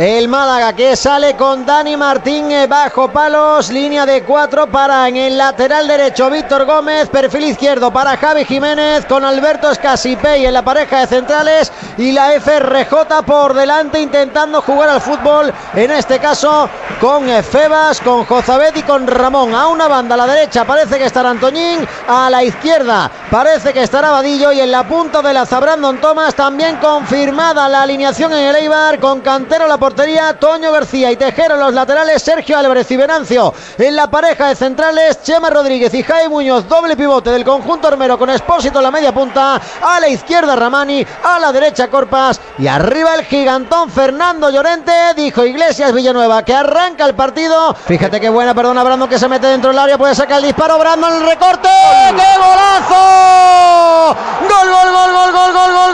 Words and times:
el 0.00 0.28
Málaga 0.28 0.72
que 0.72 0.96
sale 0.96 1.36
con 1.36 1.66
Dani 1.66 1.94
Martín 1.94 2.50
eh, 2.50 2.66
bajo 2.66 3.08
palos, 3.12 3.70
línea 3.70 4.06
de 4.06 4.22
cuatro 4.22 4.66
para 4.66 5.06
en 5.06 5.16
el 5.16 5.36
lateral 5.36 5.86
derecho 5.86 6.30
Víctor 6.30 6.64
Gómez, 6.64 7.10
perfil 7.10 7.44
izquierdo 7.44 7.92
para 7.92 8.16
Javi 8.16 8.46
Jiménez 8.46 9.04
con 9.04 9.26
Alberto 9.26 9.70
Escasipey 9.70 10.46
en 10.46 10.54
la 10.54 10.64
pareja 10.64 11.00
de 11.00 11.06
centrales 11.06 11.70
y 12.00 12.12
la 12.12 12.32
FRJ 12.40 13.22
por 13.26 13.52
delante 13.52 14.00
intentando 14.00 14.62
jugar 14.62 14.88
al 14.88 15.02
fútbol, 15.02 15.52
en 15.74 15.90
este 15.90 16.18
caso 16.18 16.66
con 16.98 17.28
eh, 17.28 17.42
Febas, 17.42 18.00
con 18.00 18.24
Jozabet 18.24 18.74
y 18.78 18.82
con 18.82 19.06
Ramón. 19.06 19.54
A 19.54 19.66
una 19.66 19.86
banda 19.86 20.14
a 20.14 20.18
la 20.18 20.26
derecha 20.26 20.64
parece 20.64 20.96
que 20.98 21.04
estará 21.04 21.28
Antoñín, 21.28 21.86
a 22.08 22.30
la 22.30 22.42
izquierda 22.42 23.10
parece 23.30 23.74
que 23.74 23.82
estará 23.82 24.12
Vadillo 24.12 24.50
y 24.50 24.60
en 24.60 24.70
la 24.70 24.88
punta 24.88 25.20
de 25.20 25.34
la 25.34 25.44
Zabrandon 25.44 26.00
Thomas 26.00 26.34
también 26.34 26.76
confirmada 26.76 27.68
la 27.68 27.82
alineación 27.82 28.32
en 28.32 28.46
el 28.46 28.56
Eibar 28.56 28.98
con 28.98 29.20
Cantero 29.20 29.68
la 29.68 29.76
portería, 29.76 30.38
Toño 30.38 30.72
García 30.72 31.12
y 31.12 31.16
Tejero 31.16 31.54
en 31.54 31.60
los 31.60 31.74
laterales, 31.74 32.22
Sergio 32.22 32.56
Álvarez 32.56 32.90
y 32.90 32.96
Venancio 32.96 33.52
en 33.76 33.94
la 33.94 34.10
pareja 34.10 34.48
de 34.48 34.54
centrales, 34.54 35.22
Chema 35.22 35.50
Rodríguez 35.50 35.92
y 35.92 36.02
Jaime 36.02 36.30
Muñoz, 36.30 36.66
doble 36.66 36.96
pivote 36.96 37.30
del 37.30 37.44
conjunto 37.44 37.88
armero 37.88 38.18
con 38.18 38.30
Espósito 38.30 38.78
en 38.78 38.84
la 38.84 38.90
media 38.90 39.12
punta, 39.12 39.60
a 39.82 40.00
la 40.00 40.08
izquierda 40.08 40.56
Ramani, 40.56 41.06
a 41.24 41.38
la 41.38 41.52
derecha 41.52 41.89
Corpas 41.90 42.40
y 42.58 42.66
arriba 42.66 43.14
el 43.14 43.24
gigantón 43.24 43.90
Fernando 43.90 44.50
Llorente, 44.50 44.92
dijo 45.16 45.44
Iglesias 45.44 45.92
Villanueva, 45.92 46.44
que 46.44 46.54
arranca 46.54 47.04
el 47.06 47.14
partido. 47.14 47.74
Fíjate 47.74 48.20
qué 48.20 48.28
buena, 48.28 48.54
perdona 48.54 48.82
Brandon 48.82 49.08
que 49.08 49.18
se 49.18 49.28
mete 49.28 49.46
dentro 49.46 49.70
del 49.70 49.78
área, 49.78 49.98
puede 49.98 50.14
sacar 50.14 50.38
el 50.38 50.46
disparo, 50.46 50.78
Brandon 50.78 51.12
el 51.12 51.26
recorte, 51.26 51.68
¡qué 52.16 52.38
golazo! 52.38 54.16
¡Gol, 54.40 54.70
gol, 54.70 54.92
gol, 54.92 55.12
gol, 55.12 55.32
gol, 55.32 55.52
gol, 55.52 55.72
gol! 55.72 55.89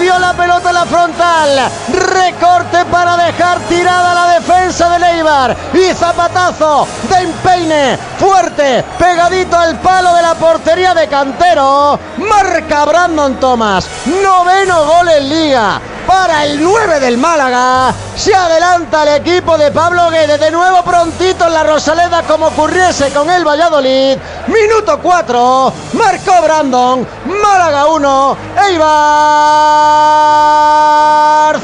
Recibió 0.00 0.18
la 0.18 0.32
pelota 0.32 0.70
en 0.70 0.74
la 0.74 0.86
frontal. 0.86 1.70
Recorte 1.92 2.86
para 2.86 3.18
dejar 3.18 3.58
tirada 3.68 4.14
la 4.14 4.32
defensa 4.32 4.88
de 4.88 4.98
Leibar. 4.98 5.54
Y 5.74 5.92
zapatazo 5.92 6.88
de 7.10 7.16
empeine. 7.16 7.98
Fuerte. 8.18 8.82
Pegadito 8.98 9.58
al 9.58 9.78
palo 9.80 10.14
de 10.14 10.22
la 10.22 10.34
portería 10.36 10.94
de 10.94 11.06
Cantero. 11.06 12.00
Marca 12.16 12.86
Brandon 12.86 13.38
Thomas. 13.38 13.86
Noveno 14.06 14.86
gol 14.86 15.08
en 15.10 15.28
liga 15.28 15.80
para 16.10 16.44
el 16.44 16.60
9 16.60 16.98
del 16.98 17.16
Málaga. 17.18 17.94
Se 18.16 18.34
adelanta 18.34 19.04
el 19.04 19.20
equipo 19.20 19.56
de 19.56 19.70
Pablo 19.70 20.10
Guedes 20.10 20.40
de 20.40 20.50
nuevo 20.50 20.82
prontito 20.82 21.46
en 21.46 21.54
la 21.54 21.62
Rosaleda 21.62 22.24
como 22.24 22.46
ocurriese 22.48 23.12
con 23.12 23.30
el 23.30 23.46
Valladolid. 23.46 24.18
Minuto 24.48 24.98
4. 25.00 25.72
Marcó 25.92 26.42
Brandon. 26.42 27.06
Málaga 27.26 27.86
1. 27.86 28.36
Eibar 28.68 28.90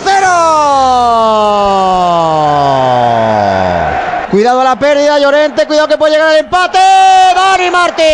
0. 0.04 0.26
Cuidado 4.30 4.60
a 4.60 4.64
la 4.64 4.76
pérdida, 4.76 5.18
Llorente. 5.18 5.66
Cuidado 5.66 5.88
que 5.88 5.98
puede 5.98 6.12
llegar 6.12 6.30
el 6.30 6.38
empate. 6.38 6.78
Dani 7.34 7.68
Martín. 7.72 8.06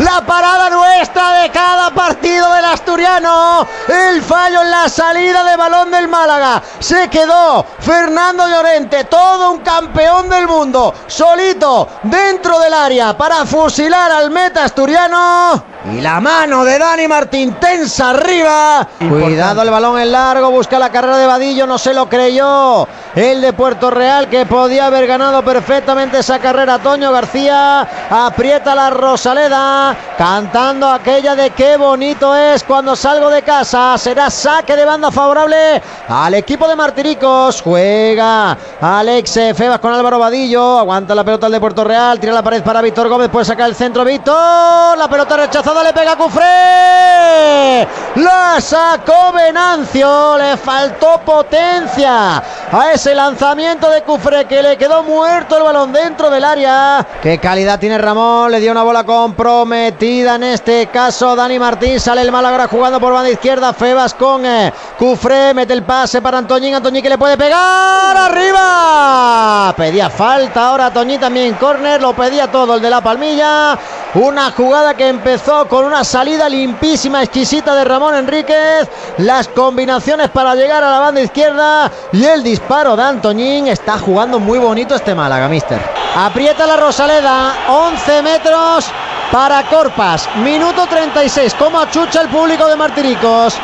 La 0.00 0.20
parada 0.26 0.68
nuestra 0.68 1.40
de 1.40 1.50
cada 1.50 1.90
partido 1.90 2.52
del 2.52 2.64
asturiano. 2.64 3.66
El 3.88 4.22
fallo 4.22 4.62
en 4.62 4.70
la 4.70 4.88
salida 4.88 5.44
de 5.44 5.56
balón 5.56 5.90
del 5.90 6.08
Málaga. 6.08 6.62
Se 6.78 7.08
quedó 7.08 7.64
Fernando 7.78 8.46
Llorente, 8.46 9.04
todo 9.04 9.52
un 9.52 9.60
campeón 9.60 10.28
del 10.28 10.46
mundo, 10.46 10.92
solito 11.06 11.88
dentro 12.02 12.58
del 12.58 12.74
área 12.74 13.16
para 13.16 13.46
fusilar 13.46 14.10
al 14.12 14.30
meta 14.30 14.64
asturiano. 14.64 15.75
Y 15.92 16.00
la 16.00 16.20
mano 16.20 16.64
de 16.64 16.80
Dani 16.80 17.06
Martín 17.06 17.54
tensa 17.60 18.10
arriba. 18.10 18.88
Cuidado 18.98 19.62
el 19.62 19.70
balón 19.70 20.00
en 20.00 20.10
largo, 20.10 20.50
busca 20.50 20.80
la 20.80 20.90
carrera 20.90 21.16
de 21.16 21.26
Vadillo, 21.26 21.64
no 21.64 21.78
se 21.78 21.94
lo 21.94 22.08
creyó. 22.08 22.88
El 23.14 23.40
de 23.40 23.52
Puerto 23.52 23.90
Real 23.90 24.28
que 24.28 24.46
podía 24.46 24.86
haber 24.86 25.06
ganado 25.06 25.42
perfectamente 25.44 26.18
esa 26.18 26.40
carrera. 26.40 26.80
Toño 26.80 27.12
García 27.12 27.86
aprieta 28.10 28.74
la 28.74 28.90
Rosaleda, 28.90 29.96
cantando 30.18 30.88
aquella 30.88 31.36
de 31.36 31.50
qué 31.50 31.76
bonito 31.76 32.34
es 32.34 32.64
cuando 32.64 32.96
salgo 32.96 33.30
de 33.30 33.42
casa. 33.42 33.96
Será 33.96 34.28
saque 34.28 34.74
de 34.74 34.84
banda 34.84 35.12
favorable 35.12 35.80
al 36.08 36.34
equipo 36.34 36.66
de 36.66 36.74
Martiricos. 36.74 37.62
Juega 37.62 38.58
Alex 38.80 39.32
Febas 39.54 39.78
con 39.78 39.94
Álvaro 39.94 40.18
Vadillo. 40.18 40.78
Aguanta 40.78 41.14
la 41.14 41.22
pelota 41.22 41.46
el 41.46 41.52
de 41.52 41.60
Puerto 41.60 41.84
Real. 41.84 42.18
Tira 42.18 42.32
la 42.32 42.42
pared 42.42 42.62
para 42.64 42.82
Víctor 42.82 43.08
Gómez. 43.08 43.28
Puede 43.28 43.44
sacar 43.44 43.68
el 43.68 43.76
centro 43.76 44.04
Víctor. 44.04 44.98
La 44.98 45.08
pelota 45.08 45.36
rechazada 45.36 45.75
le 45.82 45.92
pega 45.92 46.16
Cufré. 46.16 47.86
La 48.16 48.60
sacó 48.60 49.32
Venancio. 49.32 50.38
Le 50.38 50.56
faltó 50.56 51.20
potencia 51.24 52.42
a 52.72 52.92
ese 52.92 53.14
lanzamiento 53.14 53.90
de 53.90 54.02
Cufré 54.02 54.46
que 54.46 54.62
le 54.62 54.76
quedó 54.76 55.02
muerto 55.02 55.56
el 55.56 55.62
balón 55.62 55.92
dentro 55.92 56.30
del 56.30 56.44
área. 56.44 57.06
Qué 57.22 57.38
calidad 57.38 57.78
tiene 57.78 57.98
Ramón. 57.98 58.50
Le 58.50 58.60
dio 58.60 58.72
una 58.72 58.82
bola 58.82 59.04
comprometida 59.04 60.36
en 60.36 60.44
este 60.44 60.86
caso. 60.86 61.36
Dani 61.36 61.58
Martín 61.58 62.00
sale 62.00 62.22
el 62.22 62.32
Málaga 62.32 62.68
jugando 62.68 63.00
por 63.00 63.12
banda 63.12 63.30
izquierda. 63.30 63.72
Febas 63.72 64.14
con 64.14 64.46
eh, 64.46 64.72
Cufré. 64.98 65.52
Mete 65.54 65.72
el 65.72 65.82
pase 65.82 66.22
para 66.22 66.38
Antoñín. 66.38 66.74
Antoñín 66.74 67.02
que 67.02 67.10
le 67.10 67.18
puede 67.18 67.36
pegar. 67.36 68.16
Arriba. 68.16 69.74
Pedía 69.76 70.08
falta 70.10 70.68
ahora 70.68 70.92
Toñín 70.92 71.20
también. 71.20 71.54
Corner. 71.54 72.00
Lo 72.00 72.14
pedía 72.14 72.50
todo 72.50 72.76
el 72.76 72.80
de 72.80 72.90
la 72.90 73.00
palmilla. 73.00 73.78
Una 74.16 74.50
jugada 74.50 74.94
que 74.94 75.08
empezó 75.08 75.68
con 75.68 75.84
una 75.84 76.02
salida 76.02 76.48
limpísima, 76.48 77.22
exquisita 77.22 77.74
de 77.74 77.84
Ramón 77.84 78.14
Enríquez. 78.14 78.88
Las 79.18 79.46
combinaciones 79.48 80.30
para 80.30 80.54
llegar 80.54 80.82
a 80.82 80.90
la 80.90 81.00
banda 81.00 81.20
izquierda. 81.20 81.90
Y 82.12 82.24
el 82.24 82.42
disparo 82.42 82.96
de 82.96 83.02
Antoñín. 83.02 83.66
Está 83.66 83.98
jugando 83.98 84.38
muy 84.38 84.58
bonito 84.58 84.94
este 84.94 85.14
Málaga, 85.14 85.48
mister. 85.48 85.78
Aprieta 86.16 86.66
la 86.66 86.78
Rosaleda. 86.78 87.52
11 87.68 88.22
metros 88.22 88.86
para 89.30 89.62
Corpas. 89.68 90.26
Minuto 90.36 90.86
36. 90.86 91.52
Como 91.52 91.78
achucha 91.78 92.22
el 92.22 92.28
público 92.28 92.66
de 92.68 92.76
Martiricos. 92.76 93.58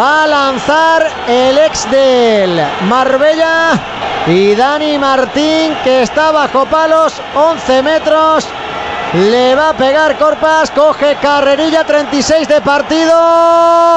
Va 0.00 0.22
a 0.22 0.26
lanzar 0.26 1.10
el 1.28 1.58
ex 1.58 1.90
del 1.90 2.58
Marbella. 2.88 3.78
Y 4.28 4.54
Dani 4.54 4.96
Martín, 4.96 5.76
que 5.84 6.04
está 6.04 6.30
bajo 6.30 6.64
palos. 6.64 7.20
11 7.34 7.82
metros. 7.82 8.48
Le 9.14 9.54
va 9.54 9.68
a 9.68 9.76
pegar 9.76 10.18
Corpas, 10.18 10.72
coge 10.72 11.16
carrerilla 11.22 11.84
36 11.84 12.48
de 12.48 12.60
partido. 12.60 13.14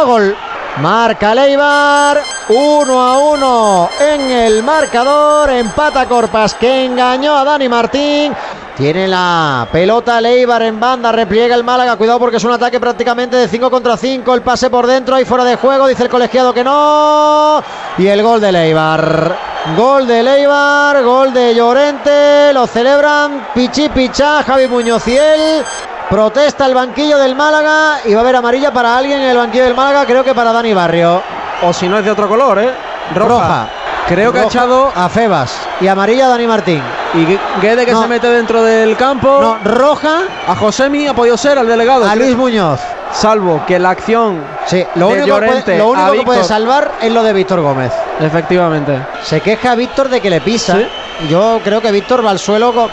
Gol. 0.06 0.36
Marca 0.80 1.34
Leibar, 1.34 2.22
1 2.50 3.02
a 3.02 3.18
1 3.18 3.90
en 4.00 4.22
el 4.22 4.62
marcador. 4.62 5.50
Empata 5.50 6.06
Corpas 6.06 6.54
que 6.54 6.86
engañó 6.86 7.36
a 7.36 7.44
Dani 7.44 7.68
Martín. 7.68 8.32
Tiene 8.76 9.08
la 9.08 9.68
pelota 9.72 10.22
Leibar 10.22 10.62
en 10.62 10.80
banda, 10.80 11.12
repliega 11.12 11.56
el 11.56 11.64
Málaga. 11.64 11.96
Cuidado 11.96 12.20
porque 12.20 12.38
es 12.38 12.44
un 12.44 12.52
ataque 12.52 12.80
prácticamente 12.80 13.38
de 13.38 13.48
5 13.48 13.72
contra 13.72 13.98
5. 13.98 14.36
El 14.36 14.44
pase 14.44 14.70
por 14.70 14.86
dentro 14.86 15.20
y 15.20 15.26
fuera 15.26 15.44
de 15.44 15.56
juego. 15.56 15.88
Dice 15.88 16.04
el 16.04 16.10
colegiado 16.10 16.54
que 16.54 16.64
no. 16.64 17.64
Y 17.98 18.06
el 18.06 18.22
gol 18.22 18.40
de 18.40 18.52
Leibar. 18.52 19.56
Gol 19.76 20.08
de 20.08 20.24
Leibar, 20.24 21.04
gol 21.04 21.34
de 21.34 21.54
Llorente. 21.54 22.54
Lo 22.54 22.66
celebran 22.68 23.48
Pichi 23.54 23.90
Pichá, 23.90 24.44
Javi 24.44 24.68
Muñoz 24.68 25.08
y 25.08 25.18
él. 25.18 25.64
Protesta 26.10 26.66
el 26.66 26.74
banquillo 26.74 27.18
del 27.18 27.36
Málaga 27.36 27.98
y 28.06 28.14
va 28.14 28.20
a 28.20 28.24
haber 28.24 28.38
amarilla 28.38 28.72
para 28.72 28.98
alguien 28.98 29.20
en 29.22 29.30
el 29.30 29.38
banquillo 29.38 29.66
del 29.66 29.76
Málaga. 29.76 30.06
Creo 30.06 30.24
que 30.24 30.34
para 30.34 30.54
Dani 30.54 30.74
Barrio. 30.74 31.22
O 31.64 31.74
si 31.74 31.88
no 31.90 31.98
es 32.00 32.06
de 32.06 32.12
otro 32.12 32.30
color, 32.30 32.60
¿eh? 32.60 32.72
Roja. 33.14 33.28
Roja. 33.34 33.68
Creo 34.08 34.31
que 34.31 34.40
ha 34.40 34.44
echado 34.44 34.90
a 34.96 35.10
Febas 35.10 35.54
y 35.81 35.88
amarilla 35.88 36.28
a 36.28 36.30
Dani 36.30 36.48
Martín. 36.48 36.81
y 37.13 37.38
Guede 37.62 37.86
que 37.86 37.92
No. 37.92 38.02
se 38.04 38.08
mete 38.08 38.28
dentro 38.30 38.63
del 38.63 38.96
campo. 38.96 39.40
No, 39.42 39.58
roja 39.66 40.20
A 40.48 40.56
Josemi 40.56 41.08
ha 41.08 41.13
podido 41.13 41.36
ser 41.36 41.60
al 41.60 41.68
delegado. 41.68 42.06
a. 42.08 42.16
Luis 42.16 42.38
Muñoz. 42.38 42.80
Salvo 43.12 43.63
que 43.65 43.80
la 43.80 43.92
acción. 43.92 44.44
Sí, 44.65 44.83
lo 44.95 45.07
de 45.09 45.24
único, 45.24 45.39
que 45.39 45.48
puede, 45.48 45.77
lo 45.77 45.88
único 45.88 46.07
a 46.07 46.12
que 46.12 46.21
puede 46.21 46.44
salvar 46.44 46.92
es 47.01 47.12
lo 47.12 47.24
de 47.24 47.33
Víctor 47.33 47.62
Gómez. 47.62 47.92
Efectivamente. 48.19 49.00
Se 49.24 49.42
queja 49.42 49.75
Víctor 49.75 50.09
de 50.09 50.21
que 50.21 50.30
le 50.30 50.42
pisa. 50.42 50.77
Sí. 50.77 50.88
Yo 51.30 51.59
creo 51.63 51.81
que 51.81 51.92
Víctor 51.92 52.24
va 52.24 52.30
al 52.30 52.38
suelo 52.38 52.74
con, 52.74 52.89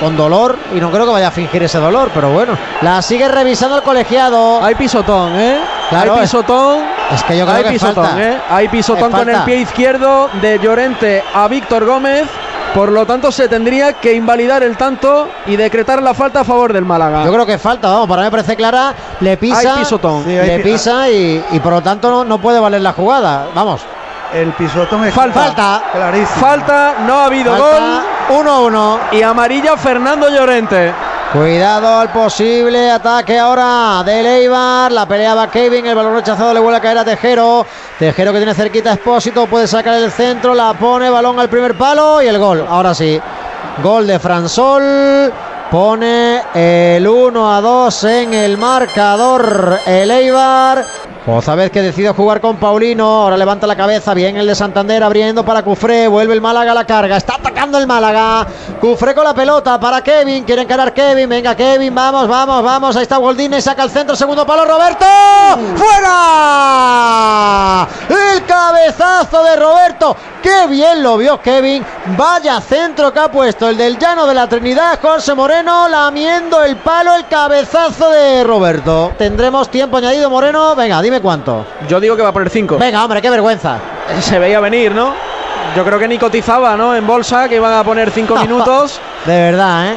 con 0.00 0.16
dolor 0.16 0.56
y 0.74 0.80
no 0.80 0.90
creo 0.90 1.04
que 1.04 1.12
vaya 1.12 1.28
a 1.28 1.30
fingir 1.30 1.62
ese 1.62 1.78
dolor, 1.78 2.10
pero 2.14 2.30
bueno. 2.30 2.56
La 2.80 3.02
sigue 3.02 3.28
revisando 3.28 3.76
el 3.76 3.82
colegiado. 3.82 4.64
Hay 4.64 4.74
pisotón, 4.76 5.38
¿eh? 5.38 5.58
Claro, 5.90 6.14
Hay 6.14 6.20
pisotón. 6.22 6.84
Es 7.12 7.22
que 7.22 7.36
yo 7.36 7.44
creo 7.44 7.56
Hay 7.58 7.64
que 7.64 7.70
pisotón, 7.70 8.06
falta. 8.06 8.22
¿eh? 8.22 8.38
Hay 8.48 8.68
pisotón 8.68 9.12
Es 9.12 9.18
con 9.18 9.28
el 9.28 9.40
pie 9.42 9.56
izquierdo 9.56 10.30
de 10.40 10.58
Llorente 10.58 11.22
a 11.34 11.48
Víctor 11.48 11.84
Gómez. 11.84 12.26
Por 12.76 12.92
lo 12.92 13.06
tanto, 13.06 13.32
se 13.32 13.48
tendría 13.48 13.94
que 13.94 14.12
invalidar 14.12 14.62
el 14.62 14.76
tanto 14.76 15.28
y 15.46 15.56
decretar 15.56 16.02
la 16.02 16.12
falta 16.12 16.40
a 16.40 16.44
favor 16.44 16.74
del 16.74 16.84
Málaga. 16.84 17.24
Yo 17.24 17.32
creo 17.32 17.46
que 17.46 17.56
falta, 17.56 17.88
vamos, 17.88 18.06
para 18.06 18.20
mí 18.20 18.26
me 18.26 18.30
parece 18.30 18.54
clara. 18.54 18.92
Le 19.20 19.38
pisa, 19.38 19.58
Hay 19.76 19.78
pisotón. 19.78 20.24
Sí, 20.24 20.36
hay 20.36 20.46
le 20.46 20.56
pi- 20.58 20.72
pisa 20.72 21.08
y, 21.08 21.42
y 21.52 21.60
por 21.60 21.72
lo 21.72 21.80
tanto 21.82 22.10
no, 22.10 22.22
no 22.24 22.36
puede 22.38 22.60
valer 22.60 22.82
la 22.82 22.92
jugada. 22.92 23.46
Vamos, 23.54 23.80
El 24.34 24.52
pisotón 24.52 25.04
es 25.06 25.14
Falta. 25.14 25.40
Falta. 25.40 25.82
clarísimo. 25.90 26.36
Falta, 26.38 26.94
no 27.06 27.14
ha 27.20 27.24
habido 27.24 27.56
falta 27.56 28.02
1-1. 28.28 28.72
gol 28.72 28.98
y 29.12 29.22
amarilla 29.22 29.76
Fernando 29.78 30.28
Llorente. 30.28 30.92
Cuidado 31.32 31.98
al 31.98 32.12
posible 32.12 32.88
ataque 32.88 33.36
ahora 33.36 34.02
de 34.04 34.22
Leibar. 34.22 34.92
La 34.92 35.06
pelea 35.08 35.34
va 35.34 35.50
Kevin. 35.50 35.84
El 35.84 35.96
balón 35.96 36.14
rechazado 36.14 36.54
le 36.54 36.60
vuelve 36.60 36.78
a 36.78 36.80
caer 36.80 36.98
a 36.98 37.04
Tejero. 37.04 37.66
Tejero 37.98 38.32
que 38.32 38.38
tiene 38.38 38.54
cerquita 38.54 38.92
a. 38.92 39.46
Puede 39.46 39.66
sacar 39.66 39.94
el 39.94 40.12
centro. 40.12 40.54
La 40.54 40.72
pone. 40.74 41.10
Balón 41.10 41.38
al 41.40 41.48
primer 41.48 41.76
palo. 41.76 42.22
Y 42.22 42.28
el 42.28 42.38
gol. 42.38 42.64
Ahora 42.68 42.94
sí. 42.94 43.20
Gol 43.82 44.06
de 44.06 44.20
Fransol. 44.20 45.32
Pone 45.70 46.42
el 46.54 47.06
1 47.06 47.54
a 47.54 47.60
2 47.60 48.04
en 48.04 48.32
el 48.32 48.56
marcador. 48.56 49.80
El 49.84 50.12
Eibar. 50.12 50.84
Vez 51.26 51.72
que 51.72 51.82
decide 51.82 52.10
jugar 52.10 52.40
con 52.40 52.56
Paulino. 52.56 53.04
Ahora 53.04 53.36
levanta 53.36 53.66
la 53.66 53.74
cabeza. 53.74 54.14
Bien 54.14 54.36
el 54.36 54.46
de 54.46 54.54
Santander 54.54 55.02
abriendo 55.02 55.44
para 55.44 55.64
Cufré. 55.64 56.06
Vuelve 56.06 56.34
el 56.34 56.40
Málaga 56.40 56.70
a 56.70 56.74
la 56.74 56.84
carga. 56.84 57.16
Está 57.16 57.34
atacando 57.34 57.78
el 57.78 57.86
Málaga. 57.88 58.46
Cufré 58.80 59.12
con 59.12 59.24
la 59.24 59.34
pelota 59.34 59.80
para 59.80 60.02
Kevin. 60.02 60.44
Quiere 60.44 60.62
encarar 60.62 60.94
Kevin. 60.94 61.28
Venga, 61.28 61.56
Kevin. 61.56 61.92
Vamos, 61.92 62.28
vamos, 62.28 62.62
vamos. 62.62 62.94
Ahí 62.94 63.02
está 63.02 63.16
Goldini. 63.16 63.60
Saca 63.60 63.82
el 63.82 63.90
centro. 63.90 64.14
Segundo 64.14 64.46
palo. 64.46 64.64
Roberto. 64.64 65.04
¡Fuera! 65.74 67.08
El 68.08 68.44
cabezazo 68.44 69.42
de 69.42 69.56
Roberto. 69.56 70.16
Qué 70.40 70.68
bien 70.68 71.02
lo 71.02 71.16
vio 71.16 71.40
Kevin. 71.40 71.84
Vaya 72.16 72.60
centro 72.60 73.12
que 73.12 73.18
ha 73.18 73.28
puesto 73.32 73.68
el 73.68 73.76
del 73.76 73.98
llano 73.98 74.28
de 74.28 74.34
la 74.34 74.48
Trinidad. 74.48 75.00
José 75.02 75.34
Moreno 75.34 75.88
lamiendo 75.88 76.62
el 76.62 76.76
palo. 76.76 77.16
El 77.16 77.26
cabezazo 77.26 78.10
de 78.10 78.44
Roberto. 78.44 79.12
Tendremos 79.18 79.68
tiempo 79.70 79.96
añadido, 79.96 80.30
Moreno. 80.30 80.76
Venga, 80.76 81.02
dime 81.02 81.15
cuánto. 81.20 81.64
Yo 81.88 82.00
digo 82.00 82.16
que 82.16 82.22
va 82.22 82.28
a 82.30 82.32
poner 82.32 82.50
5. 82.50 82.78
Venga, 82.78 83.02
hombre, 83.04 83.20
qué 83.22 83.30
vergüenza. 83.30 83.78
Se 84.20 84.38
veía 84.38 84.60
venir, 84.60 84.94
¿no? 84.94 85.14
Yo 85.76 85.84
creo 85.84 85.98
que 85.98 86.08
ni 86.08 86.18
cotizaba, 86.18 86.76
¿no? 86.76 86.94
En 86.94 87.06
bolsa 87.06 87.48
que 87.48 87.56
iban 87.56 87.72
a 87.72 87.84
poner 87.84 88.10
5 88.10 88.36
minutos. 88.42 89.00
De 89.24 89.36
verdad, 89.36 89.88
¿eh? 89.92 89.96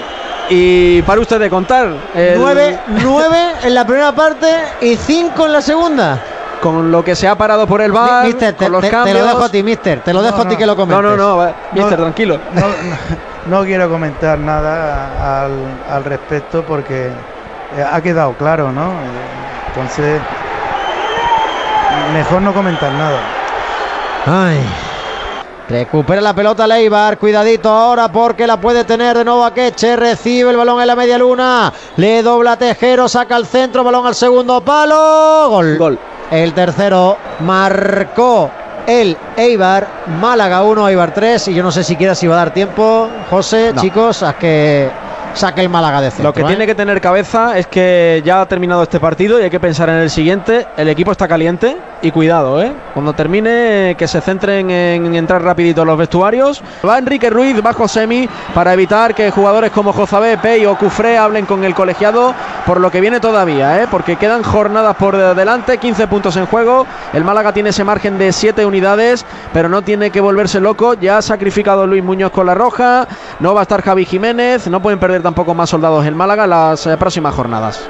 Y 0.51 1.01
para 1.03 1.21
usted 1.21 1.39
de 1.39 1.49
contar. 1.49 1.87
el- 2.15 2.33
Nueve, 2.39 2.79
nueve 3.03 3.37
en 3.63 3.73
la 3.75 3.85
primera 3.85 4.11
parte 4.13 4.47
y 4.81 4.95
cinco 4.95 5.45
en 5.45 5.53
la 5.53 5.61
segunda. 5.61 6.19
Con 6.59 6.91
lo 6.91 7.03
que 7.05 7.15
se 7.15 7.27
ha 7.27 7.35
parado 7.35 7.65
por 7.67 7.81
el 7.81 7.91
bar, 7.91 8.23
Mi- 8.23 8.29
mister, 8.33 8.53
te, 8.53 8.65
con 8.65 8.71
los 8.73 8.81
te- 8.81 8.87
te 8.87 8.91
cambios. 8.91 9.17
lo 9.19 9.25
dejo 9.25 9.43
a 9.45 9.49
ti, 9.49 9.63
mister. 9.63 10.01
Te 10.01 10.11
lo 10.11 10.19
No, 10.21 10.25
dejo 10.25 10.41
a 10.41 10.45
ti 10.45 10.55
no. 10.55 10.57
que 10.57 10.65
lo 10.65 10.73
No, 10.73 10.77
comentes. 10.77 11.03
no, 11.05 11.15
no, 11.15 11.37
va, 11.37 11.53
mister, 11.71 11.91
No. 11.99 12.03
tranquilo. 12.05 12.39
No, 12.53 12.61
no- 12.61 13.59
no 13.59 13.63
quiero 13.63 13.89
comentar 13.89 14.37
nada 14.39 15.43
al, 15.45 15.51
al 15.89 16.03
respecto 16.03 16.63
porque 16.67 17.07
eh, 17.77 17.85
ha 17.89 18.01
quedado 18.01 18.33
claro, 18.33 18.71
¿no? 18.73 18.91
Entonces, 19.67 20.21
mejor 22.13 22.41
no 22.41 22.53
comentar 22.53 22.91
nada. 22.93 23.19
Ay. 24.25 24.59
Recupera 25.69 26.19
la 26.19 26.33
pelota 26.33 26.65
Leibar, 26.65 27.19
cuidadito 27.19 27.69
ahora 27.69 28.11
porque 28.11 28.47
la 28.47 28.59
puede 28.59 28.83
tener 28.85 29.15
de 29.17 29.23
nuevo 29.23 29.45
Akeche, 29.45 29.95
recibe 29.95 30.49
el 30.49 30.57
balón 30.57 30.81
en 30.81 30.87
la 30.87 30.95
media 30.95 31.15
luna, 31.19 31.71
le 31.97 32.23
dobla 32.23 32.53
a 32.53 32.57
Tejero, 32.57 33.07
saca 33.07 33.35
al 33.35 33.45
centro, 33.45 33.83
balón 33.83 34.07
al 34.07 34.15
segundo 34.15 34.61
palo, 34.61 35.47
gol. 35.49 35.77
Gol. 35.77 35.99
El 36.31 36.53
tercero 36.53 37.17
marcó 37.41 38.49
el 38.87 39.15
Eibar, 39.37 39.87
Málaga 40.19 40.63
1, 40.63 40.89
Eibar 40.89 41.13
3 41.13 41.49
y 41.49 41.53
yo 41.53 41.61
no 41.61 41.71
sé 41.71 41.83
siquiera 41.83 42.15
si 42.15 42.25
va 42.25 42.33
a 42.33 42.37
dar 42.45 42.53
tiempo, 42.53 43.07
José, 43.29 43.71
No. 43.75 43.81
chicos, 43.81 44.23
a 44.23 44.33
que 44.33 44.89
saque 45.39 45.61
el 45.61 45.69
Málaga 45.69 46.01
de 46.01 46.11
centro. 46.11 46.29
Lo 46.29 46.33
que 46.33 46.41
¿eh? 46.41 46.45
tiene 46.45 46.67
que 46.67 46.75
tener 46.75 46.99
cabeza 46.99 47.57
es 47.57 47.65
que 47.67 48.21
ya 48.25 48.41
ha 48.41 48.45
terminado 48.45 48.83
este 48.83 48.99
partido 48.99 49.39
y 49.39 49.43
hay 49.43 49.49
que 49.49 49.59
pensar 49.59 49.87
en 49.89 49.95
el 49.95 50.09
siguiente. 50.09 50.67
El 50.75 50.89
equipo 50.89 51.13
está 51.13 51.27
caliente 51.29 51.77
y 52.01 52.11
cuidado, 52.11 52.61
¿eh? 52.61 52.73
Cuando 52.93 53.13
termine, 53.13 53.95
que 53.97 54.07
se 54.07 54.19
centren 54.19 54.69
en 54.69 55.15
entrar 55.15 55.41
rapidito 55.41 55.81
en 55.81 55.87
los 55.87 55.97
vestuarios. 55.97 56.61
Va 56.87 56.97
Enrique 56.97 57.29
Ruiz 57.29 57.61
bajo 57.61 57.87
semi 57.87 58.27
para 58.53 58.73
evitar 58.73 59.15
que 59.15 59.31
jugadores 59.31 59.71
como 59.71 59.93
Jozabé, 59.93 60.37
Pei 60.37 60.65
o 60.65 60.77
Cufré 60.77 61.17
hablen 61.17 61.45
con 61.45 61.63
el 61.63 61.73
colegiado 61.73 62.35
por 62.69 62.81
lo 62.81 62.91
que 62.91 63.01
viene 63.01 63.19
todavía, 63.19 63.81
¿eh? 63.81 63.87
Porque 63.89 64.15
quedan 64.15 64.43
jornadas 64.43 64.95
por 64.95 65.17
delante, 65.17 65.79
15 65.79 66.05
puntos 66.05 66.37
en 66.37 66.45
juego. 66.45 66.85
El 67.13 67.23
Málaga 67.23 67.51
tiene 67.51 67.69
ese 67.69 67.83
margen 67.83 68.19
de 68.19 68.31
7 68.31 68.63
unidades, 68.63 69.25
pero 69.51 69.69
no 69.69 69.81
tiene 69.81 70.11
que 70.11 70.21
volverse 70.21 70.59
loco. 70.59 70.93
Ya 70.93 71.17
ha 71.17 71.23
sacrificado 71.23 71.87
Luis 71.87 72.03
Muñoz 72.03 72.31
con 72.31 72.45
la 72.45 72.53
roja. 72.53 73.07
No 73.39 73.55
va 73.55 73.61
a 73.61 73.63
estar 73.63 73.81
Javi 73.81 74.05
Jiménez. 74.05 74.67
No 74.67 74.83
pueden 74.83 74.99
perder 74.99 75.23
tampoco 75.23 75.55
más 75.55 75.71
soldados 75.71 76.05
en 76.05 76.15
Málaga 76.15 76.45
las 76.45 76.85
eh, 76.85 76.95
próximas 76.95 77.33
jornadas. 77.33 77.89